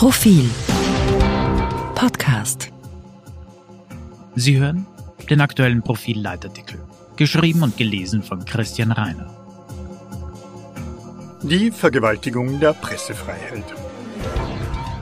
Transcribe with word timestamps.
Profil 0.00 0.48
Podcast 1.94 2.72
Sie 4.34 4.58
hören 4.58 4.86
den 5.28 5.42
aktuellen 5.42 5.82
Profil-Leitartikel, 5.82 6.80
geschrieben 7.16 7.62
und 7.62 7.76
gelesen 7.76 8.22
von 8.22 8.42
Christian 8.46 8.92
Reiner. 8.92 9.28
Die 11.42 11.70
Vergewaltigung 11.70 12.60
der 12.60 12.72
Pressefreiheit. 12.72 13.74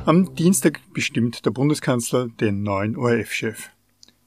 Am 0.04 0.34
Dienstag 0.34 0.80
bestimmt 0.92 1.46
der 1.46 1.52
Bundeskanzler 1.52 2.26
den 2.26 2.64
neuen 2.64 2.96
ORF-Chef. 2.96 3.68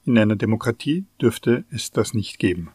In 0.06 0.18
einer 0.18 0.38
Demokratie 0.38 1.04
dürfte 1.22 1.66
es 1.70 1.92
das 1.92 2.14
nicht 2.14 2.40
geben. 2.40 2.70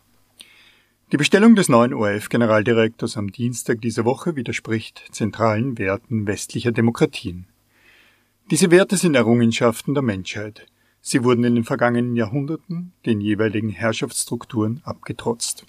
Die 1.13 1.17
Bestellung 1.17 1.57
des 1.57 1.71
neuen 1.71 1.95
ORF-Generaldirektors 1.95 3.17
am 3.17 3.33
Dienstag 3.33 3.81
dieser 3.81 4.05
Woche 4.05 4.37
widerspricht 4.37 5.03
zentralen 5.13 5.79
Werten 5.79 6.27
westlicher 6.27 6.73
Demokratien. 6.73 7.47
Diese 8.53 8.71
Werte 8.71 8.97
sind 8.97 9.17
Errungenschaften 9.17 9.93
der 9.95 10.05
Menschheit. 10.05 10.67
Sie 11.01 11.25
wurden 11.25 11.43
in 11.43 11.57
den 11.57 11.65
vergangenen 11.65 12.15
Jahrhunderten 12.15 12.93
den 13.05 13.21
jeweiligen 13.21 13.71
Herrschaftsstrukturen 13.71 14.83
abgetrotzt. 14.85 15.67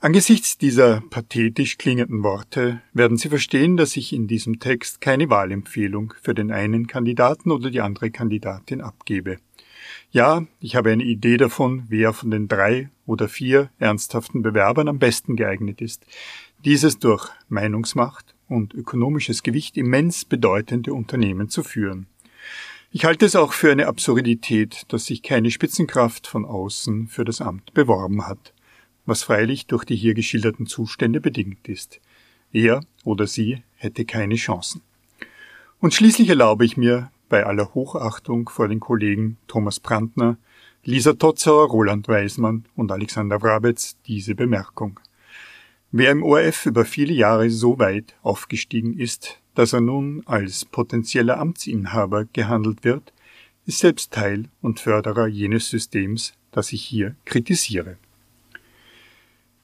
Angesichts 0.00 0.58
dieser 0.58 1.00
pathetisch 1.10 1.76
klingenden 1.76 2.22
Worte 2.22 2.82
werden 2.92 3.16
Sie 3.16 3.28
verstehen, 3.28 3.76
dass 3.76 3.96
ich 3.96 4.12
in 4.12 4.28
diesem 4.28 4.60
Text 4.60 5.00
keine 5.00 5.28
Wahlempfehlung 5.28 6.14
für 6.22 6.34
den 6.34 6.52
einen 6.52 6.86
Kandidaten 6.86 7.50
oder 7.50 7.70
die 7.70 7.80
andere 7.80 8.12
Kandidatin 8.12 8.80
abgebe. 8.80 9.38
Ja, 10.12 10.46
ich 10.60 10.76
habe 10.76 10.92
eine 10.92 11.02
Idee 11.02 11.36
davon, 11.36 11.82
wer 11.88 12.12
von 12.12 12.30
den 12.30 12.46
drei 12.46 12.90
oder 13.06 13.28
vier 13.28 13.70
ernsthaften 13.80 14.42
Bewerbern 14.42 14.86
am 14.86 15.00
besten 15.00 15.34
geeignet 15.34 15.80
ist, 15.80 16.06
dieses 16.64 17.00
durch 17.00 17.28
Meinungsmacht 17.48 18.36
und 18.50 18.74
ökonomisches 18.74 19.42
Gewicht 19.42 19.76
immens 19.76 20.24
bedeutende 20.24 20.92
Unternehmen 20.92 21.48
zu 21.48 21.62
führen. 21.62 22.06
Ich 22.90 23.04
halte 23.04 23.24
es 23.24 23.36
auch 23.36 23.52
für 23.52 23.70
eine 23.70 23.86
Absurdität, 23.86 24.84
dass 24.88 25.06
sich 25.06 25.22
keine 25.22 25.50
Spitzenkraft 25.50 26.26
von 26.26 26.44
außen 26.44 27.06
für 27.06 27.24
das 27.24 27.40
Amt 27.40 27.72
beworben 27.72 28.26
hat, 28.26 28.52
was 29.06 29.22
freilich 29.22 29.66
durch 29.66 29.84
die 29.84 29.96
hier 29.96 30.14
geschilderten 30.14 30.66
Zustände 30.66 31.20
bedingt 31.20 31.68
ist. 31.68 32.00
Er 32.52 32.80
oder 33.04 33.28
sie 33.28 33.62
hätte 33.76 34.04
keine 34.04 34.34
Chancen. 34.34 34.82
Und 35.78 35.94
schließlich 35.94 36.28
erlaube 36.28 36.64
ich 36.64 36.76
mir, 36.76 37.10
bei 37.28 37.46
aller 37.46 37.74
Hochachtung 37.74 38.48
vor 38.48 38.66
den 38.66 38.80
Kollegen 38.80 39.38
Thomas 39.46 39.78
Brandner, 39.78 40.36
Lisa 40.82 41.12
Totzauer, 41.12 41.68
Roland 41.68 42.08
Weismann 42.08 42.64
und 42.74 42.90
Alexander 42.90 43.40
Wrabetz 43.40 43.96
diese 44.06 44.34
Bemerkung. 44.34 44.98
Wer 45.92 46.12
im 46.12 46.22
ORF 46.22 46.66
über 46.66 46.84
viele 46.84 47.12
Jahre 47.12 47.50
so 47.50 47.80
weit 47.80 48.14
aufgestiegen 48.22 48.96
ist, 48.96 49.40
dass 49.56 49.72
er 49.72 49.80
nun 49.80 50.22
als 50.24 50.64
potenzieller 50.64 51.38
Amtsinhaber 51.38 52.26
gehandelt 52.26 52.84
wird, 52.84 53.12
ist 53.66 53.80
selbst 53.80 54.12
Teil 54.12 54.44
und 54.62 54.78
Förderer 54.78 55.26
jenes 55.26 55.68
Systems, 55.68 56.32
das 56.52 56.72
ich 56.72 56.82
hier 56.82 57.16
kritisiere. 57.24 57.96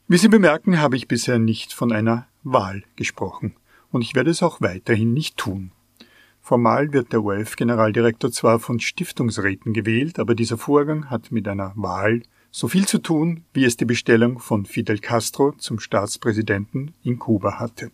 Wie 0.08 0.16
Sie 0.16 0.28
bemerken, 0.28 0.80
habe 0.80 0.96
ich 0.96 1.06
bisher 1.06 1.38
nicht 1.38 1.72
von 1.72 1.92
einer 1.92 2.26
Wahl 2.42 2.82
gesprochen, 2.96 3.54
und 3.92 4.02
ich 4.02 4.16
werde 4.16 4.30
es 4.30 4.42
auch 4.42 4.60
weiterhin 4.60 5.12
nicht 5.12 5.36
tun. 5.36 5.70
Formal 6.40 6.92
wird 6.92 7.12
der 7.12 7.22
ORF-Generaldirektor 7.22 8.32
zwar 8.32 8.58
von 8.58 8.80
Stiftungsräten 8.80 9.72
gewählt, 9.72 10.18
aber 10.18 10.34
dieser 10.34 10.58
Vorgang 10.58 11.08
hat 11.08 11.30
mit 11.30 11.46
einer 11.46 11.72
Wahl 11.76 12.22
so 12.56 12.68
viel 12.68 12.86
zu 12.86 12.96
tun, 12.96 13.44
wie 13.52 13.66
es 13.66 13.76
die 13.76 13.84
Bestellung 13.84 14.38
von 14.38 14.64
Fidel 14.64 14.98
Castro 14.98 15.52
zum 15.58 15.78
Staatspräsidenten 15.78 16.94
in 17.02 17.18
Kuba 17.18 17.58
hatte. 17.58 17.90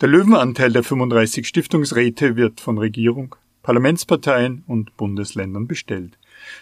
Der 0.00 0.08
Löwenanteil 0.08 0.72
der 0.72 0.82
35 0.82 1.46
Stiftungsräte 1.46 2.34
wird 2.34 2.60
von 2.60 2.78
Regierung, 2.78 3.36
Parlamentsparteien 3.62 4.64
und 4.66 4.96
Bundesländern 4.96 5.68
bestellt. 5.68 6.18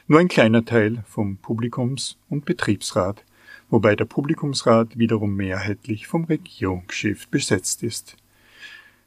Nur 0.07 0.21
ein 0.21 0.29
kleiner 0.29 0.67
Teil 0.67 1.03
vom 1.09 1.39
Publikums- 1.39 2.19
und 2.29 2.45
Betriebsrat, 2.45 3.25
wobei 3.71 3.97
der 3.97 4.05
Publikumsrat 4.05 4.99
wiederum 4.99 5.35
mehrheitlich 5.35 6.07
vom 6.07 6.25
Regierungschef 6.25 7.29
besetzt 7.29 7.83
ist. 7.83 8.19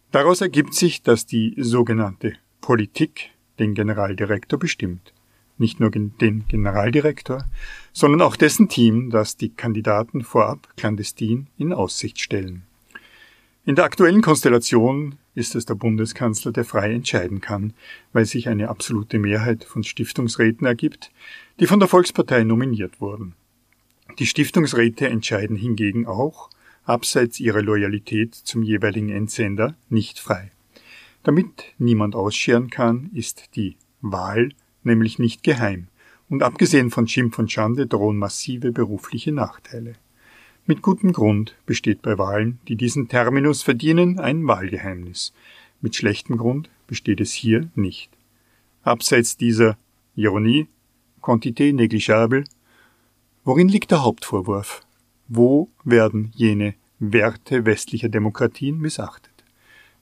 Daraus 0.09 0.41
ergibt 0.41 0.73
sich, 0.73 1.03
dass 1.03 1.27
die 1.27 1.53
sogenannte 1.59 2.33
Politik 2.61 3.29
den 3.59 3.75
Generaldirektor 3.75 4.57
bestimmt. 4.57 5.13
Nicht 5.57 5.79
nur 5.79 5.89
den 5.89 6.45
Generaldirektor, 6.47 7.45
sondern 7.93 8.21
auch 8.21 8.35
dessen 8.35 8.69
Team, 8.69 9.09
das 9.09 9.37
die 9.37 9.49
Kandidaten 9.49 10.23
vorab 10.23 10.67
clandestin 10.77 11.47
in 11.57 11.73
Aussicht 11.73 12.19
stellen. 12.19 12.63
In 13.65 13.75
der 13.75 13.85
aktuellen 13.85 14.21
Konstellation 14.21 15.15
ist 15.35 15.53
es 15.53 15.65
der 15.65 15.75
Bundeskanzler, 15.75 16.51
der 16.51 16.63
frei 16.63 16.93
entscheiden 16.93 17.41
kann, 17.41 17.73
weil 18.13 18.25
sich 18.25 18.47
eine 18.47 18.69
absolute 18.69 19.19
Mehrheit 19.19 19.63
von 19.65 19.83
Stiftungsräten 19.83 20.65
ergibt, 20.65 21.11
die 21.59 21.67
von 21.67 21.79
der 21.79 21.89
Volkspartei 21.89 22.43
nominiert 22.43 23.01
wurden. 23.01 23.33
Die 24.19 24.25
Stiftungsräte 24.25 25.09
entscheiden 25.09 25.57
hingegen 25.57 26.07
auch, 26.07 26.49
abseits 26.85 27.39
ihrer 27.39 27.61
Loyalität 27.61 28.33
zum 28.35 28.63
jeweiligen 28.63 29.09
Entsender 29.09 29.75
nicht 29.89 30.17
frei. 30.19 30.51
Damit 31.23 31.73
niemand 31.77 32.15
ausscheren 32.15 32.69
kann, 32.69 33.09
ist 33.13 33.55
die 33.55 33.75
Wahl 34.01 34.51
nämlich 34.83 35.19
nicht 35.19 35.43
geheim, 35.43 35.87
und 36.29 36.43
abgesehen 36.43 36.91
von 36.91 37.07
Schimpf 37.07 37.39
und 37.39 37.51
Schande 37.51 37.87
drohen 37.87 38.17
massive 38.17 38.71
berufliche 38.71 39.31
Nachteile. 39.31 39.95
Mit 40.65 40.81
gutem 40.81 41.13
Grund 41.13 41.55
besteht 41.65 42.01
bei 42.01 42.17
Wahlen, 42.17 42.59
die 42.67 42.75
diesen 42.75 43.07
Terminus 43.07 43.63
verdienen, 43.63 44.19
ein 44.19 44.45
Wahlgeheimnis. 44.45 45.33
Mit 45.79 45.95
schlechtem 45.95 46.37
Grund 46.37 46.69
besteht 46.87 47.21
es 47.21 47.31
hier 47.31 47.69
nicht. 47.75 48.11
Abseits 48.83 49.37
dieser 49.37 49.77
Ironie, 50.15 50.67
Quantité 51.21 51.71
négligeable, 51.73 52.43
worin 53.45 53.69
liegt 53.69 53.91
der 53.91 54.03
Hauptvorwurf? 54.03 54.81
Wo 55.29 55.69
werden 55.83 56.31
jene 56.35 56.73
Werte 56.99 57.65
westlicher 57.65 58.09
Demokratien 58.09 58.77
missachtet? 58.79 59.31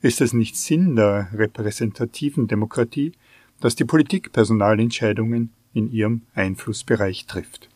Ist 0.02 0.22
es 0.22 0.34
nicht 0.34 0.56
Sinn 0.56 0.96
der 0.96 1.30
repräsentativen 1.34 2.48
Demokratie, 2.48 3.12
dass 3.66 3.76
die 3.76 3.84
Politik 3.84 4.32
Personalentscheidungen 4.32 5.50
in 5.74 5.92
ihrem 5.92 6.22
Einflussbereich 6.36 7.26
trifft? 7.26 7.68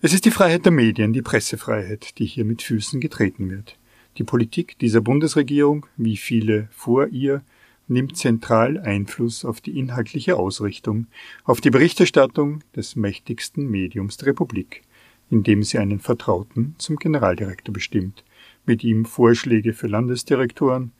Es 0.00 0.12
ist 0.12 0.24
die 0.24 0.30
Freiheit 0.30 0.66
der 0.66 0.70
Medien, 0.70 1.12
die 1.12 1.20
Pressefreiheit, 1.20 2.16
die 2.18 2.26
hier 2.26 2.44
mit 2.44 2.62
Füßen 2.62 3.00
getreten 3.00 3.50
wird. 3.50 3.76
Die 4.18 4.22
Politik 4.22 4.78
dieser 4.78 5.00
Bundesregierung, 5.00 5.86
wie 5.96 6.16
viele 6.16 6.68
vor 6.70 7.08
ihr, 7.08 7.42
nimmt 7.88 8.16
zentral 8.16 8.78
Einfluss 8.78 9.44
auf 9.44 9.60
die 9.60 9.80
inhaltliche 9.80 10.36
Ausrichtung, 10.36 11.08
auf 11.42 11.60
die 11.60 11.70
Berichterstattung 11.70 12.62
des 12.76 12.94
mächtigsten 12.94 13.68
Mediums 13.68 14.16
der 14.18 14.28
Republik 14.28 14.82
indem 15.30 15.62
sie 15.62 15.78
einen 15.78 16.00
Vertrauten 16.00 16.74
zum 16.78 16.96
Generaldirektor 16.96 17.72
bestimmt, 17.72 18.22
mit 18.66 18.84
ihm 18.84 19.06
Vorschläge 19.06 19.72
für 19.72 19.88
Landesdirektoren, 19.88 20.92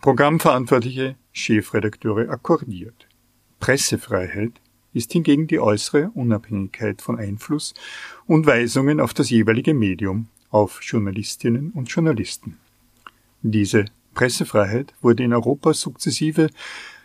Programmverantwortliche, 0.00 1.16
Chefredakteure 1.32 2.30
akkordiert. 2.30 3.08
Pressefreiheit 3.62 4.60
ist 4.92 5.12
hingegen 5.12 5.46
die 5.46 5.60
äußere 5.60 6.10
Unabhängigkeit 6.14 7.00
von 7.00 7.16
Einfluss 7.16 7.74
und 8.26 8.44
Weisungen 8.44 8.98
auf 8.98 9.14
das 9.14 9.30
jeweilige 9.30 9.72
Medium, 9.72 10.26
auf 10.50 10.80
Journalistinnen 10.82 11.70
und 11.70 11.88
Journalisten. 11.88 12.56
Diese 13.40 13.84
Pressefreiheit 14.14 14.92
wurde 15.00 15.22
in 15.22 15.32
Europa 15.32 15.74
sukzessive 15.74 16.48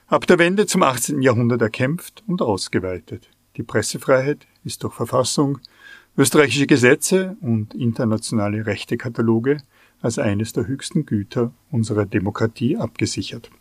ab 0.07 0.25
der 0.25 0.39
Wende 0.39 0.65
zum 0.65 0.81
18. 0.81 1.21
Jahrhundert 1.21 1.61
erkämpft 1.61 2.23
und 2.25 2.41
ausgeweitet. 2.41 3.29
Die 3.55 3.63
Pressefreiheit 3.63 4.47
ist 4.63 4.81
durch 4.81 4.95
Verfassung, 4.95 5.59
österreichische 6.17 6.65
Gesetze 6.65 7.37
und 7.39 7.75
internationale 7.75 8.65
Rechtekataloge 8.65 9.61
als 10.01 10.17
eines 10.17 10.53
der 10.53 10.65
höchsten 10.65 11.05
Güter 11.05 11.53
unserer 11.69 12.07
Demokratie 12.07 12.77
abgesichert. 12.77 13.51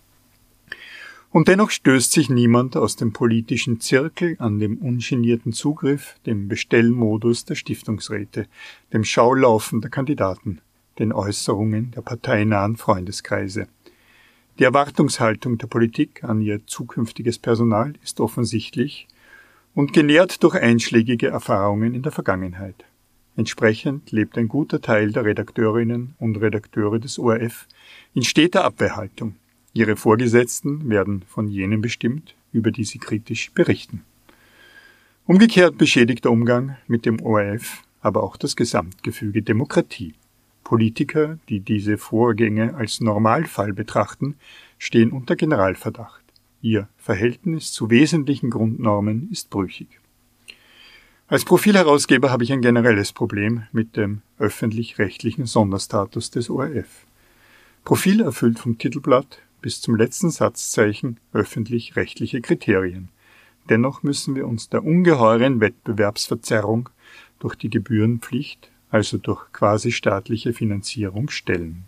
Und 1.31 1.49
dennoch 1.49 1.71
stößt 1.71 2.13
sich 2.13 2.31
niemand 2.31 2.77
aus 2.77 2.97
dem 2.97 3.13
politischen 3.13 3.81
Zirkel 3.81 4.37
an 4.39 4.59
dem 4.59 4.79
ungenierten 4.79 5.53
Zugriff, 5.53 6.17
dem 6.25 6.49
Bestellmodus 6.49 7.45
der 7.45 7.57
Stiftungsräte, 7.57 8.47
dem 8.93 9.05
Schaulaufen 9.05 9.81
der 9.81 9.91
Kandidaten, 9.91 10.61
den 10.99 11.13
Äußerungen 11.13 11.91
der 11.91 12.03
parteinahen 12.03 12.77
Freundeskreise. 12.77 13.69
Die 14.59 14.65
Erwartungshaltung 14.65 15.59
der 15.59 15.67
Politik 15.67 16.25
an 16.25 16.41
ihr 16.41 16.67
zukünftiges 16.67 17.39
Personal 17.39 17.93
ist 18.03 18.21
offensichtlich 18.21 19.07
und 19.75 19.93
genährt 19.93 20.43
durch 20.43 20.55
einschlägige 20.55 21.29
Erfahrungen 21.29 21.95
in 21.95 22.03
der 22.03 22.13
Vergangenheit. 22.13 22.87
Entsprechend 23.37 24.13
lebt 24.13 24.39
ein 24.39 24.49
guter 24.49 24.81
Teil 24.81 25.13
der 25.13 25.27
Redakteurinnen 25.27 26.15
und 26.19 26.41
Redakteure 26.41 26.99
des 26.99 27.19
ORF 27.19 27.67
in 28.15 28.23
steter 28.23 28.65
Abwehrhaltung. 28.65 29.35
Ihre 29.77 29.97
Vorgesetzten 29.97 30.89
werden 30.89 31.23
von 31.29 31.49
jenen 31.49 31.83
bestimmt, 31.83 32.35
über 32.53 32.71
die 32.71 32.85
sie 32.85 32.99
kritisch 32.99 33.51
berichten. 33.53 34.05
Umgekehrt 35.27 35.77
beschädigt 35.77 36.25
der 36.25 36.33
Umgang 36.33 36.77
mit 36.87 37.05
dem 37.05 37.21
ORF 37.21 37.83
aber 38.07 38.23
auch 38.23 38.37
das 38.37 38.55
Gesamtgefüge 38.55 39.43
Demokratie. 39.43 40.15
Politiker, 40.63 41.39
die 41.49 41.59
diese 41.59 41.99
Vorgänge 41.99 42.75
als 42.75 43.01
Normalfall 43.01 43.73
betrachten, 43.73 44.37
stehen 44.79 45.11
unter 45.11 45.35
Generalverdacht. 45.35 46.23
Ihr 46.63 46.89
Verhältnis 46.97 47.73
zu 47.73 47.91
wesentlichen 47.91 48.49
Grundnormen 48.49 49.29
ist 49.33 49.51
brüchig. 49.51 49.89
Als 51.27 51.45
Profilherausgeber 51.45 52.31
habe 52.31 52.45
ich 52.45 52.53
ein 52.53 52.63
generelles 52.63 53.13
Problem 53.13 53.65
mit 53.73 53.97
dem 53.97 54.23
öffentlich-rechtlichen 54.39 55.47
Sonderstatus 55.47 56.31
des 56.31 56.49
ORF. 56.49 57.07
Profil 57.85 58.21
erfüllt 58.21 58.61
vom 58.61 58.79
Titelblatt 58.79 59.43
bis 59.67 59.81
zum 59.81 59.97
letzten 59.97 60.31
Satzzeichen 60.31 61.19
öffentlich-rechtliche 61.33 62.41
Kriterien. 62.41 63.09
Dennoch 63.69 64.05
müssen 64.05 64.37
wir 64.37 64.47
uns 64.47 64.69
der 64.69 64.85
ungeheuren 64.85 65.61
Wettbewerbsverzerrung 65.61 66.89
durch 67.41 67.57
die 67.57 67.69
Gebührenpflicht, 67.69 68.71
also 68.91 69.19
durch 69.19 69.53
quasi 69.53 69.91
staatliche 69.91 70.53
Finanzierung, 70.53 71.31
stellen. 71.31 71.83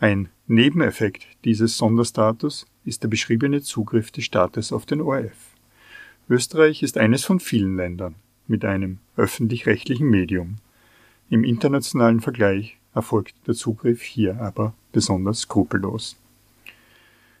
Ein 0.00 0.28
Nebeneffekt 0.46 1.26
dieses 1.46 1.78
Sonderstatus 1.78 2.66
ist 2.84 3.02
der 3.02 3.08
beschriebene 3.08 3.62
Zugriff 3.62 4.10
des 4.10 4.26
Staates 4.26 4.70
auf 4.70 4.84
den 4.84 5.00
ORF. 5.00 5.56
Österreich 6.28 6.82
ist 6.82 6.98
eines 6.98 7.24
von 7.24 7.40
vielen 7.40 7.78
Ländern 7.78 8.16
mit 8.46 8.66
einem 8.66 8.98
öffentlich-rechtlichen 9.16 10.10
Medium. 10.10 10.56
Im 11.30 11.42
internationalen 11.42 12.20
Vergleich 12.20 12.76
erfolgt 12.94 13.34
der 13.46 13.54
Zugriff 13.54 14.02
hier 14.02 14.38
aber 14.42 14.74
besonders 14.92 15.40
skrupellos. 15.40 16.18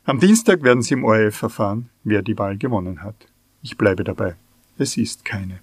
Am 0.04 0.18
Dienstag 0.18 0.64
werden 0.64 0.82
Sie 0.82 0.94
im 0.94 1.04
ORF 1.04 1.42
erfahren, 1.42 1.88
wer 2.02 2.22
die 2.22 2.36
Wahl 2.36 2.56
gewonnen 2.58 3.04
hat. 3.04 3.14
Ich 3.62 3.78
bleibe 3.78 4.02
dabei. 4.02 4.34
Es 4.76 4.96
ist 4.96 5.24
keine. 5.24 5.60